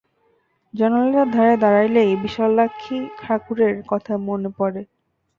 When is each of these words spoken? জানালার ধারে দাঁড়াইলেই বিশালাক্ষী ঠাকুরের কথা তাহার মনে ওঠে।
জানালার 0.73 1.27
ধারে 1.31 1.55
দাঁড়াইলেই 1.57 2.11
বিশালাক্ষী 2.23 2.97
ঠাকুরের 3.17 3.73
কথা 3.83 4.03
তাহার 4.07 4.25
মনে 4.27 4.49
ওঠে। 4.59 4.83